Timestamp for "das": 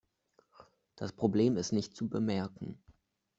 0.95-1.13